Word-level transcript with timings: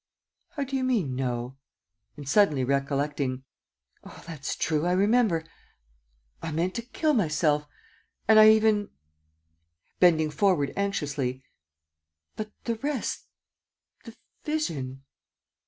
"How 0.53 0.63
do 0.63 0.75
you 0.75 0.83
mean, 0.83 1.13
no?" 1.15 1.57
And, 2.17 2.27
suddenly 2.27 2.63
recollecting, 2.63 3.43
"Oh, 4.03 4.23
that's 4.25 4.55
true, 4.55 4.83
I 4.87 4.93
remember.... 4.93 5.43
I 6.41 6.51
meant 6.51 6.73
to 6.73 6.81
kill 6.81 7.13
myself... 7.13 7.67
and 8.27 8.39
I 8.39 8.49
even..." 8.49 8.89
Bending 9.99 10.31
forward 10.31 10.73
anxiously, 10.75 11.43
"But 12.35 12.51
the 12.63 12.77
rest, 12.77 13.27
the 14.05 14.15
vision 14.43 15.03